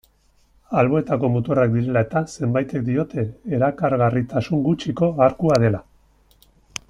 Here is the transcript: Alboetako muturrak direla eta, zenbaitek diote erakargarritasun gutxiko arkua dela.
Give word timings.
Alboetako 0.83 1.29
muturrak 1.33 1.75
direla 1.75 2.03
eta, 2.07 2.23
zenbaitek 2.39 2.87
diote 2.89 3.27
erakargarritasun 3.59 4.65
gutxiko 4.69 5.11
arkua 5.27 5.61
dela. 5.67 5.85